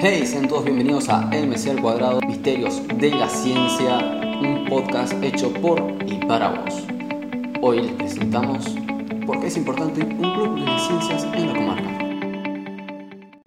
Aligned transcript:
Hey, 0.00 0.24
sean 0.24 0.46
todos 0.46 0.64
bienvenidos 0.64 1.08
a 1.08 1.22
MC 1.22 1.70
al 1.70 1.82
cuadrado, 1.82 2.20
Misterios 2.20 2.86
de 2.86 3.10
la 3.10 3.28
Ciencia, 3.28 3.98
un 4.40 4.64
podcast 4.68 5.12
hecho 5.24 5.52
por 5.52 5.82
y 6.06 6.24
para 6.24 6.50
vos. 6.50 6.86
Hoy 7.60 7.82
les 7.82 7.92
presentamos 7.94 8.76
por 9.26 9.40
qué 9.40 9.48
es 9.48 9.56
importante 9.56 10.00
un 10.02 10.34
club 10.34 10.54
de 10.54 10.66
las 10.66 10.86
ciencias 10.86 11.24
en 11.34 11.48
la 11.48 11.52
comarca. 11.52 11.98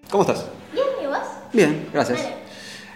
¿Cómo 0.09 0.23
estás? 0.23 0.49
Bien, 0.73 0.87
¿y 1.01 1.07
vos? 1.07 1.19
Bien, 1.53 1.87
gracias. 1.93 2.21
Vale. 2.21 2.35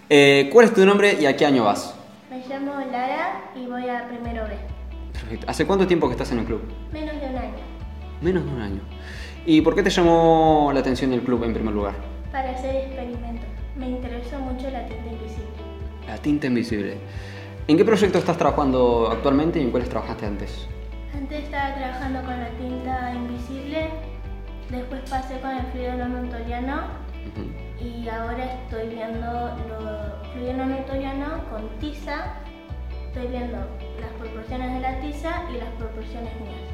Eh, 0.09 0.49
¿Cuál 0.51 0.65
es 0.65 0.73
tu 0.73 0.85
nombre 0.85 1.17
y 1.17 1.25
a 1.25 1.37
qué 1.37 1.45
año 1.45 1.63
vas? 1.63 1.95
Me 2.29 2.45
llamo 2.45 2.73
Lara 2.91 3.51
y 3.55 3.67
voy 3.67 3.87
a 3.87 4.05
primero 4.09 4.43
B. 4.49 4.57
Perfecto. 5.13 5.45
¿Hace 5.49 5.65
cuánto 5.65 5.87
tiempo 5.87 6.07
que 6.07 6.11
estás 6.15 6.29
en 6.33 6.39
el 6.39 6.45
club? 6.45 6.61
Menos 6.91 7.15
de 7.21 7.29
un 7.29 7.37
año. 7.37 7.55
Menos 8.21 8.43
de 8.43 8.51
un 8.51 8.61
año. 8.61 8.81
¿Y 9.45 9.61
por 9.61 9.75
qué 9.75 9.81
te 9.81 9.91
llamó 9.91 10.71
la 10.73 10.81
atención 10.81 11.13
el 11.13 11.21
club 11.21 11.45
en 11.45 11.53
primer 11.53 11.73
lugar? 11.73 12.14
Para 12.35 12.51
hacer 12.51 12.75
experimentos. 12.75 13.47
Me 13.77 13.87
interesó 13.91 14.37
mucho 14.39 14.69
la 14.69 14.85
tinta 14.87 15.09
invisible. 15.09 15.55
La 16.05 16.17
tinta 16.17 16.47
invisible. 16.47 16.97
¿En 17.65 17.77
qué 17.77 17.85
proyecto 17.85 18.17
estás 18.17 18.35
trabajando 18.35 19.07
actualmente 19.09 19.57
y 19.57 19.61
en 19.61 19.71
cuáles 19.71 19.87
trabajaste 19.87 20.25
antes? 20.25 20.67
Antes 21.13 21.45
estaba 21.45 21.75
trabajando 21.75 22.19
con 22.23 22.37
la 22.37 22.49
tinta 22.57 23.13
invisible, 23.15 23.87
después 24.69 25.09
pasé 25.09 25.39
con 25.39 25.51
el 25.51 25.65
fluido 25.67 25.93
no 25.93 26.09
newtoniano 26.09 26.81
Ujú. 27.31 27.81
y 27.81 28.09
ahora 28.09 28.43
estoy 28.43 28.89
viendo 28.89 29.31
lo 29.69 30.29
fluido 30.33 30.53
no 30.57 30.65
newtoniano 30.65 31.41
con 31.49 31.69
tiza. 31.79 32.33
Estoy 33.07 33.27
viendo 33.27 33.59
las 34.01 34.11
proporciones 34.19 34.73
de 34.73 34.79
la 34.81 34.99
tiza 34.99 35.31
y 35.53 35.57
las 35.57 35.69
proporciones 35.79 36.33
mías. 36.41 36.67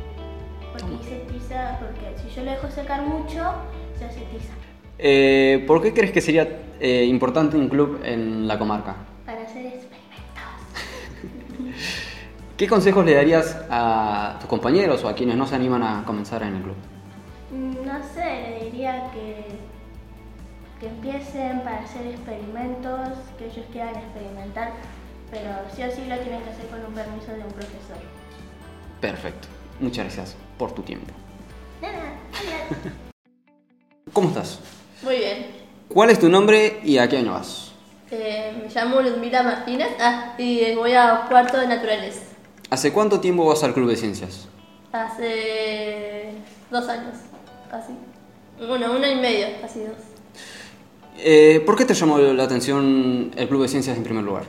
Porque 0.71 0.95
hice 0.95 1.17
tiza, 1.31 1.77
porque 1.79 2.17
si 2.17 2.35
yo 2.35 2.45
lo 2.45 2.49
dejo 2.49 2.67
secar 2.71 3.03
mucho, 3.03 3.53
se 3.99 4.05
hace 4.05 4.21
tiza. 4.21 4.55
Eh, 5.03 5.63
¿Por 5.65 5.81
qué 5.81 5.93
crees 5.93 6.11
que 6.11 6.21
sería 6.21 6.47
eh, 6.79 7.05
importante 7.05 7.57
un 7.57 7.67
club 7.69 7.99
en 8.03 8.47
la 8.47 8.59
comarca? 8.59 8.95
Para 9.25 9.41
hacer 9.41 9.65
experimentos. 9.65 9.95
¿Qué 12.55 12.67
consejos 12.67 13.03
le 13.03 13.15
darías 13.15 13.57
a 13.71 14.37
tus 14.39 14.47
compañeros 14.47 15.03
o 15.03 15.09
a 15.09 15.15
quienes 15.15 15.37
no 15.37 15.47
se 15.47 15.55
animan 15.55 15.81
a 15.81 16.03
comenzar 16.05 16.43
en 16.43 16.55
el 16.57 16.61
club? 16.61 16.75
Mm, 17.51 17.83
No 17.83 18.03
sé, 18.13 18.59
le 18.59 18.65
diría 18.65 19.09
que, 19.11 19.45
que 20.79 20.87
empiecen 20.87 21.61
para 21.61 21.79
hacer 21.79 22.05
experimentos, 22.05 23.17
que 23.39 23.45
ellos 23.47 23.65
quieran 23.71 23.95
experimentar, 23.95 24.73
pero 25.31 25.49
sí 25.75 25.81
o 25.81 25.89
sí 25.89 26.05
lo 26.07 26.15
tienen 26.19 26.43
que 26.43 26.49
hacer 26.51 26.67
con 26.67 26.85
un 26.85 26.93
permiso 26.93 27.31
de 27.31 27.39
un 27.39 27.51
profesor. 27.53 27.97
Perfecto. 28.99 29.47
Muchas 29.79 30.05
gracias 30.05 30.35
por 30.59 30.73
tu 30.73 30.83
tiempo. 30.83 31.11
Nada. 31.81 32.13
¿Cómo 34.13 34.27
estás? 34.27 34.59
Muy 35.03 35.17
bien. 35.17 35.47
¿Cuál 35.89 36.11
es 36.11 36.19
tu 36.19 36.29
nombre 36.29 36.79
y 36.83 36.97
a 36.99 37.09
qué 37.09 37.17
año 37.17 37.33
vas? 37.33 37.71
Eh, 38.11 38.53
me 38.61 38.69
llamo 38.69 39.01
Ludmila 39.01 39.41
Martínez 39.41 39.87
ah, 39.99 40.35
y 40.37 40.75
voy 40.75 40.93
a 40.93 41.25
cuarto 41.27 41.57
de 41.57 41.67
naturales. 41.67 42.21
¿Hace 42.69 42.93
cuánto 42.93 43.19
tiempo 43.19 43.45
vas 43.45 43.63
al 43.63 43.73
club 43.73 43.89
de 43.89 43.95
ciencias? 43.95 44.47
Hace 44.91 46.33
dos 46.69 46.87
años, 46.87 47.15
casi. 47.69 47.93
Bueno, 48.59 48.91
uno 48.91 49.09
y 49.09 49.15
medio, 49.15 49.47
casi 49.59 49.79
dos. 49.79 49.97
Eh, 51.17 51.63
¿Por 51.65 51.75
qué 51.77 51.85
te 51.85 51.93
llamó 51.93 52.19
la 52.19 52.43
atención 52.43 53.31
el 53.35 53.47
club 53.47 53.63
de 53.63 53.67
ciencias 53.69 53.97
en 53.97 54.03
primer 54.03 54.23
lugar? 54.23 54.43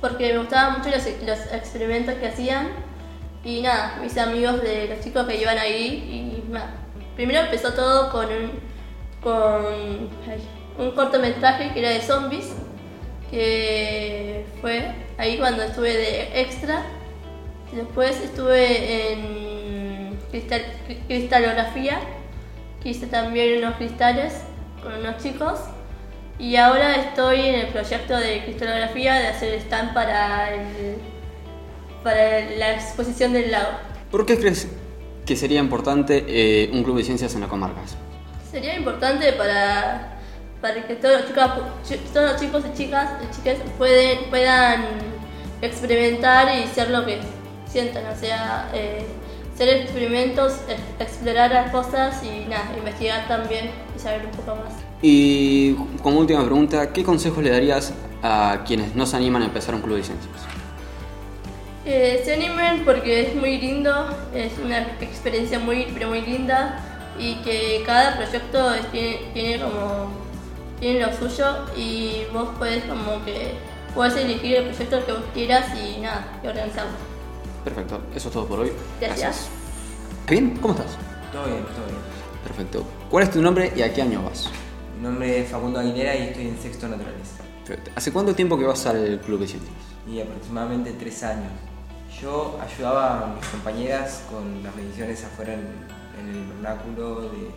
Porque 0.00 0.32
me 0.32 0.38
gustaban 0.38 0.78
mucho 0.78 0.90
los, 0.90 1.04
los 1.26 1.52
experimentos 1.52 2.14
que 2.14 2.26
hacían 2.26 2.68
y 3.44 3.60
nada, 3.60 3.98
mis 4.02 4.16
amigos 4.16 4.62
de 4.62 4.88
los 4.88 5.00
chicos 5.00 5.26
que 5.26 5.40
iban 5.40 5.58
ahí 5.58 6.42
y 6.46 6.50
nada. 6.50 6.74
Primero 7.16 7.40
empezó 7.40 7.74
todo 7.74 8.10
con 8.10 8.26
un, 8.26 8.50
con 9.22 10.08
un 10.78 10.90
cortometraje 10.92 11.72
que 11.72 11.80
era 11.80 11.90
de 11.90 12.00
zombies, 12.00 12.52
que 13.30 14.44
fue 14.60 14.90
ahí 15.18 15.38
cuando 15.38 15.62
estuve 15.62 15.96
de 15.96 16.40
extra. 16.40 16.82
Después 17.72 18.20
estuve 18.20 19.12
en 19.12 20.18
cristal- 20.32 20.64
cri- 20.88 21.06
cristalografía, 21.06 22.00
que 22.82 22.88
hice 22.88 23.06
también 23.06 23.58
unos 23.58 23.76
cristales 23.76 24.34
con 24.82 24.94
unos 24.94 25.22
chicos. 25.22 25.60
Y 26.38 26.56
ahora 26.56 26.96
estoy 26.96 27.40
en 27.40 27.54
el 27.56 27.66
proyecto 27.68 28.16
de 28.16 28.42
cristalografía 28.44 29.14
de 29.14 29.26
hacer 29.28 29.54
stand 29.60 29.92
para, 29.92 30.54
el, 30.54 30.96
para 32.02 32.40
la 32.56 32.72
exposición 32.74 33.34
del 33.34 33.50
lago. 33.50 33.68
¿Por 34.10 34.24
qué 34.24 34.38
crees 34.38 34.66
que 35.26 35.36
sería 35.36 35.60
importante 35.60 36.24
eh, 36.26 36.70
un 36.72 36.82
club 36.82 36.96
de 36.96 37.04
ciencias 37.04 37.34
en 37.34 37.42
la 37.42 37.48
comarca? 37.48 37.82
Sería 38.50 38.76
importante 38.76 39.32
para, 39.34 40.18
para 40.60 40.86
que 40.86 40.94
todos 40.96 41.20
los, 41.20 41.28
chicos, 41.28 41.50
chi- 41.88 42.00
todos 42.12 42.32
los 42.32 42.40
chicos 42.40 42.64
y 42.72 42.76
chicas, 42.76 43.10
y 43.22 43.34
chicas 43.36 43.56
pueden, 43.78 44.28
puedan 44.28 44.84
experimentar 45.62 46.48
y 46.58 46.66
ser 46.66 46.90
lo 46.90 47.04
que 47.06 47.20
sientan, 47.70 48.04
o 48.06 48.16
sea, 48.18 48.68
eh, 48.74 49.04
hacer 49.54 49.68
experimentos, 49.68 50.54
ex- 50.68 50.80
explorar 51.10 51.52
las 51.52 51.70
cosas 51.70 52.22
y 52.24 52.46
nada, 52.48 52.64
investigar 52.76 53.28
también 53.28 53.70
y 53.96 53.98
saber 54.00 54.24
un 54.24 54.32
poco 54.32 54.56
más. 54.56 54.72
Y 55.02 55.74
como 56.02 56.18
última 56.18 56.44
pregunta, 56.44 56.92
¿qué 56.92 57.04
consejos 57.04 57.42
le 57.44 57.50
darías 57.50 57.92
a 58.22 58.62
quienes 58.66 58.94
no 58.96 59.06
se 59.06 59.16
animan 59.16 59.42
a 59.42 59.44
empezar 59.46 59.74
un 59.76 59.82
club 59.82 59.96
de 59.96 60.02
ciencias? 60.02 60.32
Eh, 61.86 62.20
se 62.24 62.34
animen 62.34 62.84
porque 62.84 63.22
es 63.28 63.34
muy 63.34 63.58
lindo, 63.58 64.08
es 64.34 64.52
una 64.62 64.80
experiencia 65.00 65.58
muy, 65.58 65.86
pero 65.94 66.08
muy 66.08 66.20
linda 66.20 66.78
y 67.20 67.34
que 67.44 67.82
cada 67.84 68.16
proyecto 68.16 68.74
es- 68.74 68.90
tiene, 68.90 69.30
tiene 69.34 69.60
como 69.62 70.08
tiene 70.80 71.00
lo 71.06 71.12
suyo 71.12 71.44
y 71.76 72.22
vos 72.32 72.48
podés 72.58 72.84
como 72.84 73.22
que 73.24 73.52
puedes 73.94 74.16
elegir 74.16 74.56
el 74.56 74.64
proyecto 74.68 75.04
que 75.04 75.12
vos 75.12 75.22
quieras 75.34 75.66
y 75.78 76.00
nada, 76.00 76.40
y 76.42 76.46
organizarlo. 76.46 76.92
Perfecto, 77.64 78.00
eso 78.14 78.28
es 78.28 78.34
todo 78.34 78.46
por 78.46 78.60
hoy. 78.60 78.72
Gracias. 79.00 79.48
¿Bien? 80.26 80.56
¿Cómo 80.62 80.72
estás? 80.74 80.96
Todo 81.32 81.44
bien, 81.44 81.62
todo 81.64 81.84
bien. 81.86 81.98
Perfecto. 82.44 82.84
¿Cuál 83.10 83.24
es 83.24 83.30
tu 83.30 83.42
nombre 83.42 83.70
y 83.76 83.82
a 83.82 83.92
qué 83.92 84.00
año 84.02 84.22
vas? 84.22 84.48
Mi 84.96 85.02
nombre 85.02 85.40
es 85.40 85.50
Facundo 85.50 85.80
Aguilera 85.80 86.16
y 86.16 86.22
estoy 86.28 86.46
en 86.48 86.58
sexto 86.58 86.88
naturales. 86.88 87.28
Perfecto. 87.66 87.90
¿Hace 87.94 88.12
cuánto 88.12 88.34
tiempo 88.34 88.58
que 88.58 88.64
vas 88.64 88.86
al 88.86 89.20
club 89.20 89.40
de 89.40 89.46
ciencias? 89.48 89.74
Y 90.10 90.20
aproximadamente 90.20 90.92
tres 90.98 91.22
años. 91.22 91.52
Yo 92.22 92.58
ayudaba 92.62 93.20
a 93.20 93.26
mis 93.34 93.46
compañeras 93.46 94.22
con 94.30 94.62
las 94.62 94.74
mediciones 94.74 95.22
afuera 95.24 95.52
en, 95.54 95.66
en 96.20 96.28
el 96.28 96.46
vernáculo, 96.46 97.22
de, 97.22 97.50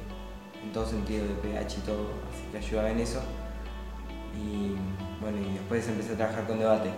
en 0.63 0.71
todo 0.73 0.85
sentido 0.85 1.25
de 1.25 1.33
pH 1.35 1.77
y 1.77 1.81
todo, 1.81 2.07
así 2.31 2.43
que 2.51 2.57
ayudaba 2.57 2.91
en 2.91 2.99
eso. 2.99 3.21
Y 4.35 4.75
bueno, 5.21 5.37
y 5.39 5.53
después 5.53 5.87
empecé 5.87 6.13
a 6.13 6.17
trabajar 6.17 6.47
con 6.47 6.59
debate. 6.59 6.89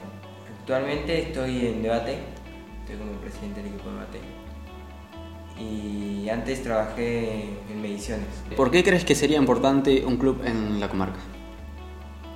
Actualmente 0.60 1.22
estoy 1.22 1.68
en 1.68 1.84
debate, 1.84 2.18
estoy 2.82 2.98
como 2.98 3.12
presidente 3.20 3.62
del 3.62 3.74
equipo 3.74 3.90
de 3.90 3.96
debate. 3.96 4.20
Y 5.60 6.30
antes 6.30 6.64
trabajé 6.64 7.44
en 7.72 7.82
mediciones. 7.82 8.28
¿Por 8.58 8.72
qué 8.72 8.84
crees 8.84 9.06
que 9.06 9.16
sería 9.16 9.38
importante 9.38 10.06
un 10.06 10.18
club 10.18 10.42
en 10.44 10.80
la 10.80 10.90
comarca? 10.90 11.20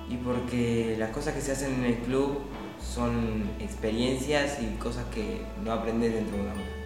Y 0.08 0.16
porque 0.16 0.96
las 0.98 1.10
cosas 1.10 1.34
que 1.34 1.40
se 1.40 1.52
hacen 1.52 1.74
en 1.74 1.84
el 1.84 1.98
club 1.98 2.38
son 2.80 3.44
experiencias 3.60 4.58
y 4.60 4.76
cosas 4.76 5.04
que 5.14 5.42
no 5.62 5.72
aprendes 5.72 6.14
dentro 6.14 6.36
de 6.36 6.42
una. 6.42 6.79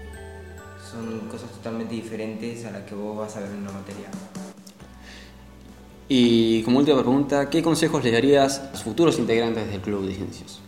Son 0.94 1.21
cosas 1.28 1.50
totalmente 1.50 1.94
diferentes 1.94 2.65
a 2.66 2.71
las 2.71 2.82
que 2.84 2.94
vos 2.94 3.16
vas 3.19 3.37
a 3.37 3.41
ver 3.41 3.50
en 3.50 3.59
una 3.62 3.72
materia. 3.72 4.06
Y 6.09 6.62
como 6.62 6.78
última 6.78 6.99
pregunta, 7.00 7.50
¿qué 7.50 7.62
consejos 7.62 8.05
le 8.05 8.12
darías 8.12 8.60
a 8.60 8.71
los 8.71 8.82
futuros 8.84 9.19
integrantes 9.19 9.69
del 9.71 9.81
club 9.81 10.06
de 10.06 10.15
ciencias? 10.15 10.60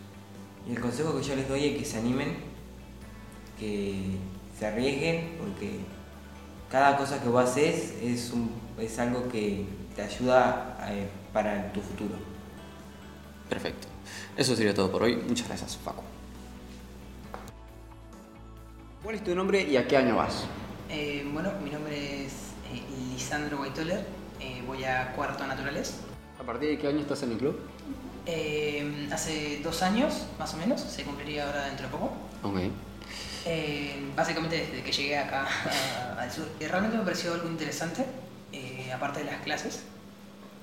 El 0.69 0.79
consejo 0.81 1.15
que 1.17 1.23
yo 1.23 1.35
les 1.35 1.47
doy 1.47 1.63
es 1.65 1.77
que 1.77 1.85
se 1.85 1.97
animen, 1.99 2.35
que 3.57 4.01
se 4.59 4.65
arriesguen, 4.65 5.35
porque 5.39 5.79
cada 6.69 6.97
cosa 6.97 7.21
que 7.21 7.29
vos 7.29 7.43
haces 7.45 7.93
es, 8.01 8.31
un- 8.33 8.51
es 8.77 8.99
algo 8.99 9.29
que 9.29 9.65
te 9.95 10.01
ayuda 10.01 10.77
eh, 10.91 11.07
para 11.31 11.71
tu 11.71 11.79
futuro. 11.79 12.15
Perfecto. 13.47 13.87
Eso 14.35 14.55
sería 14.57 14.73
todo 14.73 14.91
por 14.91 15.03
hoy. 15.03 15.15
Muchas 15.27 15.47
gracias, 15.47 15.77
Paco. 15.77 16.03
¿Cuál 19.07 19.15
es 19.15 19.23
tu 19.23 19.33
nombre 19.33 19.63
y 19.63 19.77
a 19.77 19.87
qué 19.87 19.95
año 19.95 20.17
vas? 20.17 20.43
Eh, 20.89 21.25
bueno, 21.31 21.53
mi 21.63 21.69
nombre 21.69 22.25
es 22.25 22.33
eh, 22.73 22.83
Lisandro 23.13 23.59
Guaitoler, 23.59 24.05
eh, 24.41 24.61
voy 24.67 24.83
a 24.83 25.13
cuarto 25.13 25.47
naturales. 25.47 26.01
¿A 26.37 26.43
partir 26.43 26.71
de 26.71 26.77
qué 26.77 26.89
año 26.89 26.99
estás 26.99 27.23
en 27.23 27.31
el 27.31 27.37
club? 27.37 27.57
Hace 29.09 29.61
dos 29.63 29.81
años, 29.81 30.27
más 30.37 30.53
o 30.55 30.57
menos, 30.57 30.81
se 30.81 31.03
cumpliría 31.03 31.45
ahora 31.45 31.67
dentro 31.67 31.87
de 31.87 31.91
poco. 31.93 32.11
Ok. 32.43 32.57
Eh, 33.45 33.95
básicamente 34.13 34.57
desde 34.57 34.83
que 34.83 34.91
llegué 34.91 35.17
acá 35.17 35.47
al 36.19 36.29
sur. 36.29 36.45
Realmente 36.59 36.97
me 36.97 37.05
pareció 37.05 37.33
algo 37.33 37.47
interesante, 37.47 38.05
aparte 38.93 39.19
de 39.19 39.31
las 39.31 39.41
clases. 39.41 39.83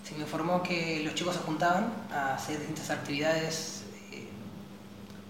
Se 0.06 0.14
me 0.16 0.20
informó 0.20 0.62
que 0.62 1.00
los 1.02 1.14
chicos 1.14 1.34
se 1.34 1.40
juntaban 1.40 1.94
a 2.12 2.34
hacer 2.34 2.58
distintas 2.58 2.90
actividades, 2.90 3.84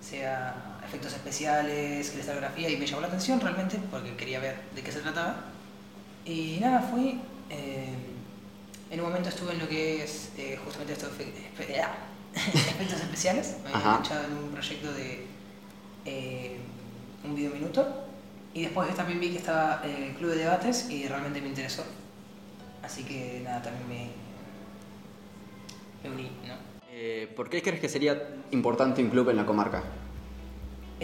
sea 0.01 0.74
efectos 0.87 1.13
especiales, 1.13 2.11
cristalografía, 2.11 2.71
y 2.71 2.77
me 2.77 2.87
llamó 2.87 3.01
la 3.03 3.09
atención 3.09 3.41
realmente 3.41 3.79
porque 3.91 4.15
quería 4.17 4.41
ver 4.41 4.57
de 4.75 4.83
qué 4.83 4.93
se 4.93 5.01
trataba. 5.01 5.37
Y 6.25 6.59
nada, 6.61 6.81
fui. 6.81 7.21
eh, 7.51 7.89
En 8.91 9.01
un 9.01 9.07
momento 9.07 9.29
estuve 9.29 9.53
en 9.53 9.59
lo 9.59 9.69
que 9.69 10.05
es 10.05 10.31
eh, 10.39 10.57
justamente 10.65 10.93
estos 10.93 11.11
espe- 11.19 11.81
ah, 11.83 11.95
efectos 12.35 13.01
especiales. 13.01 13.57
Me 13.65 13.71
había 13.71 13.81
enganchado 13.89 14.25
en 14.27 14.33
un 14.45 14.51
proyecto 14.51 14.93
de 14.93 15.27
eh, 16.05 16.57
un 17.25 17.35
video 17.35 17.51
minuto. 17.53 18.03
Y 18.53 18.63
después 18.63 18.95
también 18.95 19.19
vi 19.19 19.31
que 19.31 19.39
estaba 19.39 19.83
eh, 19.85 20.09
el 20.11 20.15
club 20.15 20.31
de 20.31 20.37
debates 20.37 20.89
y 20.89 21.09
realmente 21.09 21.41
me 21.41 21.49
interesó. 21.49 21.83
Así 22.83 23.03
que 23.03 23.41
nada, 23.43 23.63
también 23.63 23.89
me, 23.89 24.11
me 26.09 26.15
uní, 26.15 26.31
¿no? 26.47 26.55
Eh, 26.91 27.33
¿Por 27.35 27.49
qué 27.51 27.63
crees 27.63 27.81
que 27.81 27.89
sería 27.89 28.29
importante 28.53 29.03
un 29.03 29.11
club 29.11 29.31
en 29.31 29.37
la 29.37 29.47
comarca? 29.47 29.83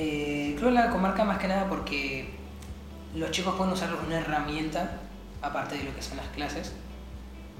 Eh, 0.02 0.56
creo 0.58 0.70
la 0.70 0.88
comarca 0.88 1.24
más 1.24 1.36
que 1.36 1.46
nada 1.46 1.68
porque 1.68 2.30
los 3.14 3.30
chicos 3.32 3.54
pueden 3.56 3.74
usar 3.74 3.90
una 3.94 4.18
herramienta, 4.18 4.98
aparte 5.42 5.76
de 5.76 5.84
lo 5.84 5.94
que 5.94 6.00
son 6.00 6.16
las 6.16 6.28
clases, 6.28 6.72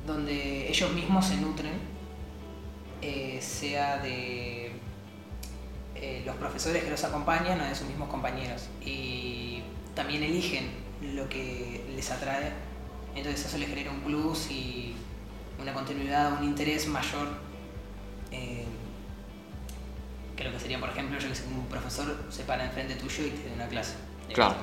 donde 0.07 0.67
ellos 0.71 0.91
mismos 0.95 1.27
se 1.27 1.37
nutren, 1.37 1.75
eh, 3.03 3.39
sea 3.43 3.99
de 3.99 4.73
eh, 5.97 6.23
los 6.25 6.35
profesores 6.37 6.83
que 6.83 6.91
los 6.91 7.05
acompañan 7.05 7.61
o 7.61 7.65
de 7.65 7.75
sus 7.75 7.87
mismos 7.87 8.09
compañeros. 8.09 8.71
Y 8.83 9.61
también 9.95 10.23
eligen 10.23 10.71
lo 11.15 11.29
que 11.29 11.85
les 11.95 12.11
atrae, 12.11 12.55
entonces 13.15 13.45
eso 13.45 13.59
les 13.59 13.69
genera 13.69 13.91
un 13.91 14.01
plus 14.01 14.51
y 14.51 14.95
una 15.61 15.75
continuidad, 15.75 16.41
un 16.41 16.45
interés 16.45 16.89
mayor. 16.89 17.29
eh, 18.33 18.60
que 20.41 20.49
lo 20.49 20.53
que 20.53 20.61
sería, 20.61 20.81
por 20.81 20.89
ejemplo, 20.89 21.19
yo 21.19 21.29
que 21.29 21.35
sé, 21.35 21.45
un 21.47 21.67
profesor 21.67 22.17
se 22.31 22.45
para 22.45 22.65
enfrente 22.65 22.95
tuyo 22.95 23.27
y 23.27 23.31
te 23.31 23.49
da 23.49 23.55
una 23.57 23.69
clase. 23.69 23.95
Claro. 24.33 24.57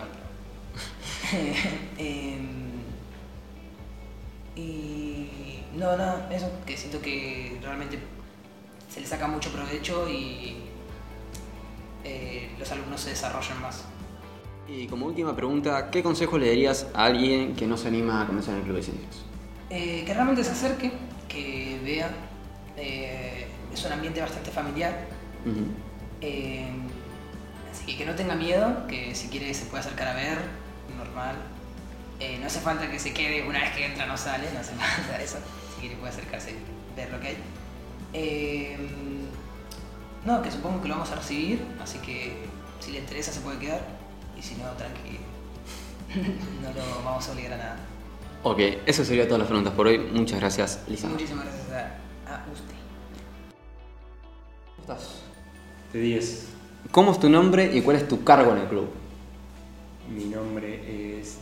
Em, 1.97 2.71
y 4.55 5.59
no, 5.75 5.95
no, 5.97 6.29
eso, 6.31 6.49
que 6.65 6.75
siento 6.75 6.99
que 7.01 7.59
realmente 7.61 7.99
se 8.89 9.01
le 9.01 9.07
saca 9.07 9.27
mucho 9.27 9.51
provecho 9.51 10.09
y 10.09 10.57
eh, 12.03 12.49
los 12.57 12.71
alumnos 12.71 13.01
se 13.01 13.11
desarrollan 13.11 13.61
más. 13.61 13.83
Y 14.67 14.87
como 14.87 15.05
última 15.05 15.35
pregunta, 15.35 15.91
¿qué 15.91 16.01
consejo 16.01 16.37
le 16.37 16.47
darías 16.47 16.87
a 16.93 17.05
alguien 17.05 17.55
que 17.55 17.67
no 17.67 17.77
se 17.77 17.87
anima 17.87 18.23
a 18.23 18.27
comenzar 18.27 18.53
en 18.53 18.59
el 18.59 18.65
club 18.65 18.77
de 18.77 18.83
ciencias? 18.83 19.23
Eh, 19.69 20.03
que 20.05 20.13
realmente 20.13 20.43
se 20.43 20.51
acerque, 20.51 20.91
que 21.27 21.79
vea, 21.83 22.09
eh, 22.77 23.47
es 23.73 23.85
un 23.85 23.91
ambiente 23.91 24.21
bastante 24.21 24.49
familiar, 24.49 25.16
Eh, 26.21 26.67
así 27.71 27.85
que 27.85 27.97
que 27.97 28.05
no 28.05 28.15
tenga 28.15 28.35
miedo, 28.35 28.87
que 28.87 29.13
si 29.15 29.27
quiere 29.27 29.53
se 29.53 29.65
puede 29.65 29.81
acercar 29.81 30.09
a 30.09 30.13
ver, 30.13 30.37
normal. 30.97 31.35
Eh, 32.19 32.37
no 32.39 32.47
hace 32.47 32.59
falta 32.59 32.89
que 32.89 32.99
se 32.99 33.13
quede 33.13 33.47
una 33.47 33.59
vez 33.59 33.75
que 33.75 33.85
entra 33.85 34.07
no 34.07 34.17
sale, 34.17 34.47
no 34.53 34.59
hace 34.59 34.73
falta 34.75 35.21
eso. 35.21 35.37
Si 35.75 35.81
quiere 35.81 35.95
puede 35.97 36.11
acercarse 36.11 36.51
y 36.51 36.95
ver 36.95 37.11
lo 37.11 37.19
que 37.19 37.27
hay. 37.27 37.37
Eh, 38.13 38.77
no, 40.25 40.41
que 40.41 40.51
supongo 40.51 40.81
que 40.81 40.87
lo 40.87 40.95
vamos 40.95 41.11
a 41.11 41.15
recibir, 41.15 41.61
así 41.81 41.99
que 41.99 42.45
si 42.79 42.91
le 42.91 42.99
interesa 42.99 43.31
se 43.31 43.41
puede 43.41 43.59
quedar. 43.59 43.81
Y 44.37 44.41
si 44.41 44.55
no, 44.55 44.69
tranqui. 44.71 45.19
no 46.61 46.73
lo 46.73 47.03
vamos 47.03 47.27
a 47.27 47.31
obligar 47.31 47.53
a 47.53 47.57
nada. 47.57 47.77
Ok, 48.43 48.59
eso 48.85 49.03
sería 49.03 49.25
todas 49.25 49.39
las 49.39 49.47
preguntas 49.47 49.73
por 49.73 49.87
hoy. 49.87 49.97
Muchas 49.97 50.39
gracias, 50.39 50.81
Lisa. 50.87 51.07
Muchísimas 51.07 51.45
gracias 51.45 51.71
a, 51.71 52.35
a 52.35 52.45
usted. 52.51 52.75
¿Cómo 54.75 54.93
estás? 54.93 55.26
De 55.93 55.99
10. 55.99 56.45
¿Cómo 56.91 57.11
es 57.11 57.19
tu 57.19 57.29
nombre 57.29 57.75
y 57.75 57.81
cuál 57.81 57.97
es 57.97 58.07
tu 58.07 58.23
cargo 58.23 58.51
en 58.51 58.59
el 58.59 58.67
club? 58.67 58.87
Mi 60.15 60.25
nombre 60.25 61.19
es 61.19 61.33
eh, 61.35 61.37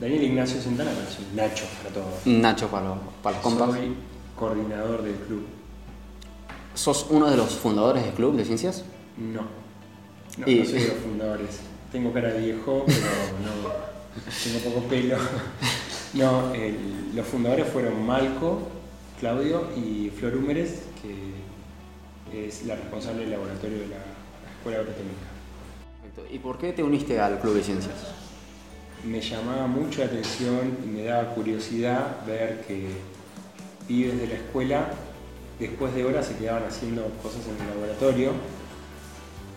Daniel 0.00 0.24
Ignacio 0.24 0.60
Santana, 0.60 0.90
pero 0.94 1.10
soy 1.10 1.24
Nacho 1.34 1.64
para 1.82 1.94
todos. 1.94 2.26
Nacho 2.26 2.68
para 2.68 2.88
los, 2.88 2.98
para 3.22 3.36
los 3.36 3.42
compas. 3.44 3.70
Soy 3.70 3.94
coordinador 4.38 5.02
del 5.02 5.14
club. 5.14 5.46
¿Sos 6.74 7.06
uno 7.10 7.30
de 7.30 7.36
los 7.36 7.50
fundadores 7.56 8.04
del 8.04 8.12
club 8.14 8.36
de 8.36 8.44
ciencias? 8.44 8.84
No. 9.16 9.42
No, 10.38 10.46
Y- 10.48 10.56
no 10.60 10.64
soy 10.64 10.80
de 10.80 10.88
los 10.88 10.96
fundadores. 10.98 11.60
Tengo 11.90 12.12
cara 12.12 12.28
de 12.32 12.40
viejo, 12.40 12.84
pero 12.86 12.98
no. 13.44 13.88
Tengo 14.44 14.58
poco 14.74 14.86
pelo. 14.88 15.16
No, 16.14 16.54
el- 16.54 17.12
los 17.14 17.26
fundadores 17.26 17.68
fueron 17.68 18.04
Malco, 18.06 18.60
Claudio 19.20 19.68
y 19.76 20.10
Flor 20.10 20.36
Húmeres, 20.36 20.82
que 21.02 21.14
es 22.32 22.64
la 22.64 22.76
responsable 22.76 23.22
del 23.22 23.30
laboratorio 23.32 23.78
de 23.78 23.88
la 23.88 23.96
Escuela 24.56 24.78
Agrotécnica. 24.78 25.26
Perfecto. 26.02 26.34
¿Y 26.34 26.38
por 26.38 26.58
qué 26.58 26.72
te 26.72 26.82
uniste 26.82 27.20
al 27.20 27.38
club 27.40 27.54
de 27.54 27.62
ciencias? 27.62 27.94
me 29.04 29.20
llamaba 29.20 29.66
mucho 29.66 30.00
la 30.00 30.06
atención 30.06 30.76
y 30.84 30.88
me 30.88 31.04
daba 31.04 31.34
curiosidad 31.34 32.26
ver 32.26 32.64
que 32.66 32.88
pibes 33.86 34.18
de 34.18 34.26
la 34.26 34.34
escuela 34.34 34.90
después 35.58 35.94
de 35.94 36.04
horas 36.04 36.26
se 36.26 36.36
quedaban 36.36 36.64
haciendo 36.64 37.04
cosas 37.22 37.42
en 37.46 37.62
el 37.62 37.74
laboratorio 37.74 38.32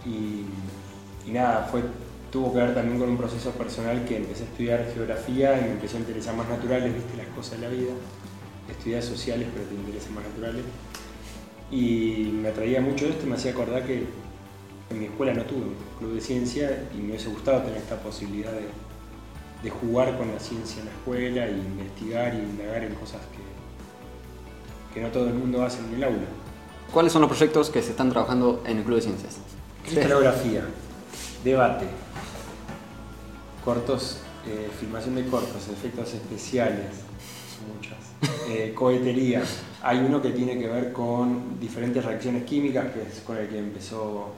y, 0.06 0.46
y 1.28 1.32
nada, 1.32 1.68
fue, 1.70 1.84
tuvo 2.32 2.54
que 2.54 2.60
ver 2.60 2.74
también 2.74 3.00
con 3.00 3.10
un 3.10 3.18
proceso 3.18 3.52
personal 3.52 4.06
que 4.06 4.18
empecé 4.18 4.44
a 4.44 4.46
estudiar 4.48 4.92
geografía 4.94 5.60
y 5.60 5.64
me 5.64 5.72
empezó 5.72 5.98
a 5.98 6.00
interesar 6.00 6.36
más 6.36 6.50
naturales, 6.50 6.94
viste 6.94 7.18
las 7.18 7.28
cosas 7.28 7.60
de 7.60 7.68
la 7.68 7.74
vida, 7.74 7.94
estudiar 8.70 9.04
sociales 9.04 9.48
pero 9.54 9.66
te 9.68 9.76
interesan 9.76 10.16
más 10.16 10.24
naturales 10.24 10.64
y 11.72 12.32
me 12.42 12.50
atraía 12.50 12.82
mucho 12.82 13.06
esto 13.08 13.26
me 13.26 13.36
hacía 13.36 13.52
acordar 13.52 13.86
que 13.86 14.06
en 14.90 15.00
mi 15.00 15.06
escuela 15.06 15.34
no 15.34 15.44
tuve 15.44 15.62
un 15.62 15.76
club 16.00 16.14
de 16.14 16.22
ciencia 16.22 16.90
y 16.94 16.98
me 16.98 17.12
hubiese 17.12 17.30
gustado 17.30 17.62
tener 17.62 17.78
esta 17.78 17.98
posibilidad 17.98 18.52
de, 18.52 18.68
de 19.64 19.70
jugar 19.70 20.18
con 20.18 20.32
la 20.32 20.40
ciencia 20.40 20.80
en 20.82 20.86
la 20.88 20.92
escuela 20.92 21.48
y 21.48 21.54
investigar 21.54 22.34
y 22.34 22.40
indagar 22.40 22.84
en 22.84 22.94
cosas 22.96 23.22
que, 23.32 24.94
que 24.94 25.02
no 25.02 25.12
todo 25.12 25.28
el 25.28 25.34
mundo 25.34 25.64
hace 25.64 25.80
en 25.80 25.94
el 25.96 26.04
aula. 26.04 26.28
¿Cuáles 26.92 27.14
son 27.14 27.22
los 27.22 27.30
proyectos 27.30 27.70
que 27.70 27.82
se 27.82 27.92
están 27.92 28.10
trabajando 28.10 28.64
en 28.66 28.80
el 28.80 28.84
club 28.84 28.98
de 28.98 29.04
ciencias? 29.04 29.38
Cristalografía, 29.86 30.66
debate, 31.44 31.86
cortos, 33.64 34.18
eh, 34.46 34.70
filmación 34.78 35.16
de 35.16 35.26
cortos, 35.28 35.70
efectos 35.70 36.14
especiales, 36.14 36.88
muchas, 37.68 37.98
eh, 38.50 38.74
cohetería. 38.74 39.44
Hay 39.82 40.00
uno 40.00 40.22
que 40.22 40.32
tiene 40.32 40.58
que 40.60 40.68
ver 40.68 40.92
con 40.92 41.60
diferentes 41.60 42.04
reacciones 42.04 42.44
químicas, 42.44 42.92
que 42.94 43.02
es 43.02 43.22
con 43.22 43.38
el 43.38 43.48
que 43.48 43.58
empezó 43.58 44.34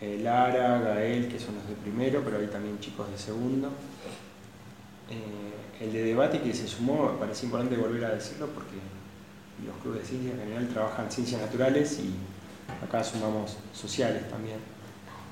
eh, 0.00 0.20
Lara, 0.22 0.80
Gael, 0.80 1.28
que 1.28 1.38
son 1.38 1.54
los 1.56 1.68
de 1.68 1.74
primero, 1.74 2.22
pero 2.24 2.38
hay 2.38 2.46
también 2.46 2.78
chicos 2.80 3.10
de 3.10 3.18
segundo. 3.18 3.68
Eh, 5.10 5.84
el 5.84 5.92
de 5.92 6.04
debate 6.04 6.40
que 6.40 6.54
se 6.54 6.66
sumó, 6.66 7.12
me 7.12 7.18
parece 7.18 7.46
importante 7.46 7.76
volver 7.76 8.04
a 8.04 8.14
decirlo 8.14 8.46
porque 8.48 8.76
los 9.66 9.76
clubes 9.82 10.02
de 10.02 10.06
ciencia 10.06 10.32
en 10.32 10.38
general 10.38 10.68
trabajan 10.68 11.10
ciencias 11.10 11.40
naturales 11.40 12.00
y 12.00 12.14
acá 12.84 13.04
sumamos 13.04 13.56
sociales 13.72 14.28
también. 14.28 14.58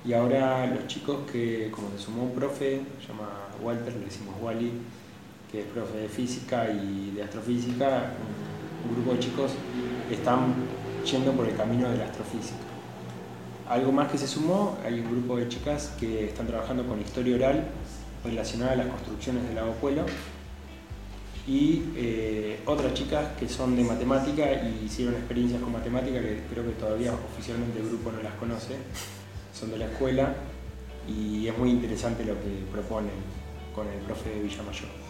Y 0.04 0.12
ahora 0.12 0.66
los 0.66 0.86
chicos 0.86 1.18
que, 1.30 1.70
como 1.70 1.90
se 1.90 1.98
sumó 1.98 2.24
un 2.24 2.34
profe, 2.34 2.80
se 3.00 3.08
llama 3.08 3.28
Walter, 3.62 3.94
le 3.94 4.06
decimos 4.06 4.34
Wally, 4.40 4.72
que 5.50 5.60
es 5.60 5.66
profe 5.66 5.98
de 5.98 6.08
física 6.08 6.70
y 6.70 7.12
de 7.14 7.22
astrofísica, 7.22 8.12
un, 8.84 8.94
grupo 8.94 9.12
de 9.12 9.20
chicos 9.20 9.52
están 10.10 10.54
yendo 11.04 11.32
por 11.32 11.46
el 11.46 11.56
camino 11.56 11.90
de 11.90 11.98
la 11.98 12.04
astrofísica. 12.04 12.56
Algo 13.68 13.92
más 13.92 14.10
que 14.10 14.18
se 14.18 14.26
sumó, 14.26 14.78
hay 14.84 15.00
un 15.00 15.10
grupo 15.10 15.36
de 15.36 15.48
chicas 15.48 15.94
que 15.98 16.24
están 16.24 16.46
trabajando 16.46 16.86
con 16.86 17.00
historia 17.00 17.36
oral 17.36 17.64
relacionada 18.24 18.72
a 18.72 18.76
las 18.76 18.86
construcciones 18.88 19.44
del 19.44 19.54
lago 19.54 19.72
Puelo 19.74 20.04
y 21.46 21.82
eh, 21.96 22.60
otras 22.66 22.94
chicas 22.94 23.26
que 23.38 23.48
son 23.48 23.76
de 23.76 23.84
matemática 23.84 24.44
y 24.62 24.84
hicieron 24.86 25.14
experiencias 25.14 25.60
con 25.62 25.72
matemática 25.72 26.20
que 26.20 26.42
creo 26.50 26.64
que 26.64 26.72
todavía 26.72 27.12
oficialmente 27.12 27.80
el 27.80 27.88
grupo 27.88 28.12
no 28.12 28.22
las 28.22 28.34
conoce, 28.34 28.76
son 29.52 29.70
de 29.70 29.78
la 29.78 29.86
escuela 29.86 30.34
y 31.08 31.46
es 31.46 31.56
muy 31.56 31.70
interesante 31.70 32.24
lo 32.24 32.34
que 32.34 32.64
proponen 32.70 33.12
con 33.74 33.86
el 33.88 33.98
profe 34.00 34.30
de 34.30 34.40
Villamayor. 34.42 35.09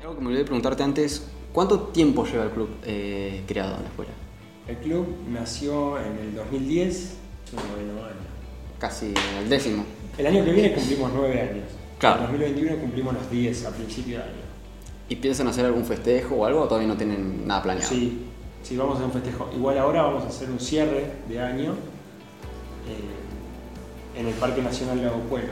Algo 0.00 0.14
que 0.14 0.20
me 0.22 0.26
olvidé 0.28 0.38
de 0.40 0.44
preguntarte 0.46 0.82
antes, 0.82 1.26
¿cuánto 1.52 1.78
tiempo 1.78 2.24
lleva 2.24 2.44
el 2.44 2.50
club 2.50 2.70
eh, 2.84 3.42
creado 3.46 3.76
en 3.76 3.82
la 3.82 3.88
escuela? 3.88 4.10
El 4.66 4.76
club 4.78 5.06
nació 5.28 5.98
en 5.98 6.16
el 6.16 6.34
2010, 6.36 6.96
es 6.96 7.12
un 7.52 7.58
noveno 7.70 8.04
año. 8.06 8.14
Casi 8.78 9.12
el 9.42 9.48
décimo. 9.50 9.84
El 10.16 10.26
año 10.26 10.42
que 10.42 10.52
viene 10.52 10.72
cumplimos 10.72 11.10
nueve 11.14 11.40
años. 11.42 11.64
Claro. 11.98 12.24
En 12.24 12.30
2021 12.30 12.76
cumplimos 12.80 13.12
los 13.12 13.30
10 13.30 13.66
a 13.66 13.70
principio 13.72 14.16
de 14.18 14.22
año. 14.22 14.32
¿Y 15.10 15.16
piensan 15.16 15.48
hacer 15.48 15.66
algún 15.66 15.84
festejo 15.84 16.36
o 16.36 16.46
algo 16.46 16.62
o 16.62 16.64
todavía 16.64 16.88
no 16.88 16.96
tienen 16.96 17.46
nada 17.46 17.62
planeado? 17.62 17.86
Sí, 17.86 18.26
sí, 18.62 18.76
vamos 18.78 18.94
a 18.94 18.98
hacer 19.00 19.06
un 19.06 19.12
festejo. 19.12 19.50
Igual 19.54 19.76
ahora 19.76 20.02
vamos 20.02 20.24
a 20.24 20.28
hacer 20.28 20.48
un 20.50 20.60
cierre 20.60 21.12
de 21.28 21.40
año 21.40 21.72
eh, 22.88 24.18
en 24.18 24.26
el 24.28 24.34
Parque 24.34 24.62
Nacional 24.62 25.02
Lago 25.02 25.20
Pueblo. 25.28 25.50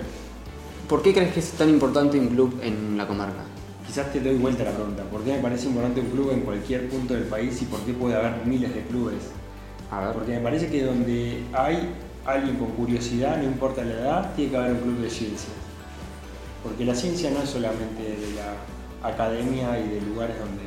¿Por 0.88 1.02
qué 1.02 1.12
crees 1.12 1.34
que 1.34 1.40
es 1.40 1.50
tan 1.50 1.68
importante 1.68 2.18
un 2.18 2.28
club 2.28 2.60
en 2.62 2.96
la 2.96 3.06
comarca? 3.06 3.44
Quizás 3.88 4.12
te 4.12 4.20
doy 4.20 4.36
vuelta 4.36 4.64
a 4.64 4.66
la 4.66 4.72
pregunta. 4.72 5.02
¿Por 5.04 5.24
qué 5.24 5.32
me 5.32 5.38
parece 5.38 5.66
importante 5.66 6.00
un 6.02 6.10
club 6.10 6.30
en 6.30 6.40
cualquier 6.40 6.90
punto 6.90 7.14
del 7.14 7.22
país 7.22 7.62
y 7.62 7.64
por 7.64 7.80
qué 7.80 7.94
puede 7.94 8.16
haber 8.16 8.44
miles 8.44 8.74
de 8.74 8.82
clubes? 8.82 9.30
A 9.90 10.00
ver. 10.00 10.12
Porque 10.12 10.32
me 10.32 10.40
parece 10.40 10.68
que 10.68 10.84
donde 10.84 11.42
hay 11.54 11.94
alguien 12.26 12.56
con 12.56 12.72
curiosidad, 12.72 13.38
no 13.38 13.44
importa 13.44 13.82
la 13.82 13.94
edad, 13.94 14.34
tiene 14.36 14.50
que 14.50 14.56
haber 14.58 14.72
un 14.72 14.80
club 14.80 14.98
de 14.98 15.08
ciencia. 15.08 15.48
Porque 16.62 16.84
la 16.84 16.94
ciencia 16.94 17.30
no 17.30 17.42
es 17.42 17.48
solamente 17.48 18.02
de 18.02 18.34
la 18.36 19.08
academia 19.08 19.80
y 19.80 19.88
de 19.88 20.02
lugares 20.02 20.38
donde 20.38 20.64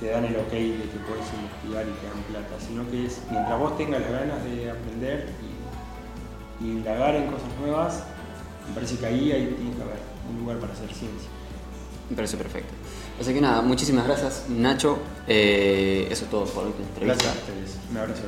te 0.00 0.08
dan 0.08 0.24
el 0.24 0.36
ok 0.36 0.52
de 0.52 0.88
que 0.88 0.98
puedes 1.06 1.26
investigar 1.34 1.84
y 1.84 1.92
te 2.00 2.06
dan 2.06 2.22
plata, 2.30 2.64
sino 2.66 2.90
que 2.90 3.04
es 3.04 3.20
mientras 3.30 3.58
vos 3.58 3.76
tengas 3.76 4.00
las 4.00 4.10
ganas 4.10 4.42
de 4.44 4.70
aprender 4.70 5.28
y, 6.62 6.64
y 6.64 6.70
indagar 6.70 7.14
en 7.14 7.26
cosas 7.26 7.50
nuevas, 7.60 8.04
me 8.66 8.74
parece 8.74 8.96
que 8.96 9.04
ahí, 9.04 9.32
ahí 9.32 9.54
tiene 9.54 9.76
que 9.76 9.82
haber 9.82 9.98
un 10.30 10.40
lugar 10.40 10.58
para 10.60 10.72
hacer 10.72 10.88
ciencia. 10.94 11.28
Me 12.10 12.16
parece 12.16 12.36
perfecto. 12.36 12.72
Así 13.20 13.34
que 13.34 13.40
nada, 13.40 13.62
muchísimas 13.62 14.06
gracias 14.06 14.44
Nacho. 14.48 14.98
Eh, 15.26 16.08
eso 16.10 16.24
es 16.24 16.30
todo 16.30 16.44
por 16.46 16.66
entrevista. 16.66 17.24
Gracias. 17.24 17.78
Un 17.90 17.96
abrazo. 17.96 18.22